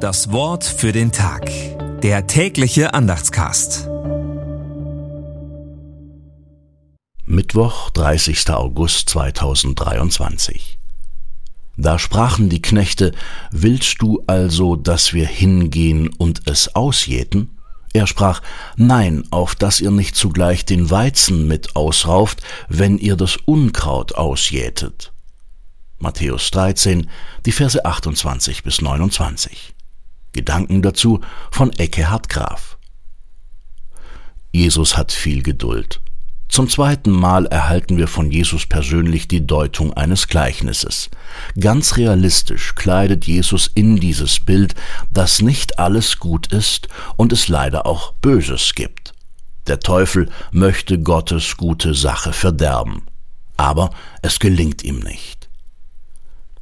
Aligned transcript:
Das 0.00 0.32
Wort 0.32 0.64
für 0.64 0.92
den 0.92 1.12
Tag. 1.12 1.50
Der 2.00 2.26
tägliche 2.26 2.94
Andachtscast. 2.94 3.86
Mittwoch, 7.26 7.90
30. 7.90 8.48
August 8.48 9.10
2023. 9.10 10.78
Da 11.76 11.98
sprachen 11.98 12.48
die 12.48 12.62
Knechte, 12.62 13.12
Willst 13.50 14.00
du 14.00 14.22
also, 14.26 14.74
dass 14.74 15.12
wir 15.12 15.26
hingehen 15.26 16.08
und 16.08 16.48
es 16.48 16.74
ausjäten? 16.74 17.58
Er 17.92 18.06
sprach, 18.06 18.40
Nein, 18.76 19.24
auf 19.30 19.54
dass 19.54 19.82
ihr 19.82 19.90
nicht 19.90 20.16
zugleich 20.16 20.64
den 20.64 20.88
Weizen 20.90 21.46
mit 21.46 21.76
ausrauft, 21.76 22.40
wenn 22.70 22.96
ihr 22.96 23.16
das 23.16 23.36
Unkraut 23.36 24.14
ausjätet. 24.14 25.12
Matthäus 25.98 26.50
13, 26.52 27.10
die 27.44 27.52
Verse 27.52 27.84
28 27.84 28.62
bis 28.62 28.80
29. 28.80 29.74
Gedanken 30.32 30.82
dazu 30.82 31.20
von 31.50 31.72
Eckehard 31.72 32.28
Graf. 32.28 32.78
Jesus 34.52 34.96
hat 34.96 35.12
viel 35.12 35.42
Geduld. 35.42 36.00
Zum 36.50 36.68
zweiten 36.68 37.12
Mal 37.12 37.46
erhalten 37.46 37.96
wir 37.96 38.08
von 38.08 38.32
Jesus 38.32 38.66
persönlich 38.66 39.28
die 39.28 39.46
Deutung 39.46 39.92
eines 39.92 40.26
Gleichnisses. 40.26 41.08
Ganz 41.60 41.96
realistisch 41.96 42.74
kleidet 42.74 43.24
Jesus 43.24 43.70
in 43.72 44.00
dieses 44.00 44.40
Bild, 44.40 44.74
dass 45.12 45.42
nicht 45.42 45.78
alles 45.78 46.18
gut 46.18 46.52
ist 46.52 46.88
und 47.16 47.32
es 47.32 47.46
leider 47.46 47.86
auch 47.86 48.14
Böses 48.14 48.74
gibt. 48.74 49.14
Der 49.68 49.78
Teufel 49.78 50.28
möchte 50.50 50.98
Gottes 50.98 51.56
gute 51.56 51.94
Sache 51.94 52.32
verderben, 52.32 53.02
aber 53.56 53.90
es 54.22 54.40
gelingt 54.40 54.82
ihm 54.82 54.98
nicht. 54.98 55.39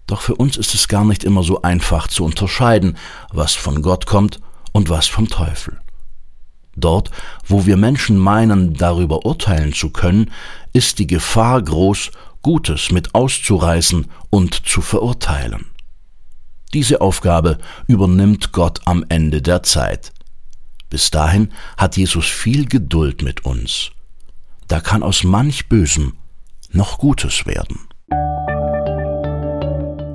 Doch 0.09 0.23
für 0.23 0.35
uns 0.35 0.57
ist 0.57 0.75
es 0.75 0.89
gar 0.89 1.05
nicht 1.05 1.23
immer 1.23 1.45
so 1.45 1.63
einfach 1.63 2.09
zu 2.09 2.25
unterscheiden, 2.25 2.97
was 3.31 3.55
von 3.55 3.83
Gott 3.83 4.07
kommt 4.07 4.41
und 4.73 4.89
was 4.89 5.07
vom 5.07 5.29
Teufel. 5.29 5.79
Dort, 6.75 7.11
wo 7.47 7.67
wir 7.67 7.77
Menschen 7.77 8.17
meinen, 8.17 8.75
darüber 8.75 9.27
urteilen 9.27 9.73
zu 9.73 9.91
können, 9.91 10.31
ist 10.73 10.99
die 10.99 11.07
Gefahr 11.07 11.63
groß, 11.63 12.11
Gutes 12.41 12.91
mit 12.91 13.15
auszureißen 13.15 14.07
und 14.31 14.67
zu 14.67 14.81
verurteilen. 14.81 15.67
Diese 16.73 17.01
Aufgabe 17.01 17.59
übernimmt 17.87 18.53
Gott 18.53 18.81
am 18.87 19.05
Ende 19.09 19.43
der 19.43 19.63
Zeit. 19.63 20.13
Bis 20.89 21.11
dahin 21.11 21.53
hat 21.77 21.97
Jesus 21.97 22.27
viel 22.27 22.67
Geduld 22.67 23.23
mit 23.23 23.45
uns. 23.45 23.91
Da 24.69 24.81
kann 24.81 25.03
aus 25.03 25.25
manch 25.25 25.69
Bösem 25.69 26.15
noch 26.71 26.99
Gutes 26.99 27.45
werden. 27.45 27.88